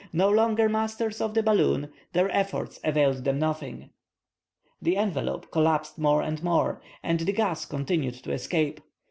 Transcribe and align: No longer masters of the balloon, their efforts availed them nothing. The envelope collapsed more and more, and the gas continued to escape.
No 0.13 0.29
longer 0.31 0.67
masters 0.67 1.21
of 1.21 1.35
the 1.35 1.43
balloon, 1.43 1.89
their 2.13 2.27
efforts 2.31 2.79
availed 2.83 3.23
them 3.23 3.37
nothing. 3.37 3.91
The 4.81 4.97
envelope 4.97 5.51
collapsed 5.51 5.99
more 5.99 6.23
and 6.23 6.41
more, 6.41 6.81
and 7.03 7.19
the 7.19 7.31
gas 7.33 7.67
continued 7.67 8.15
to 8.15 8.31
escape. 8.31 8.81